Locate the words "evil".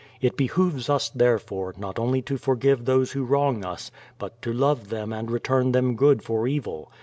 6.47-6.91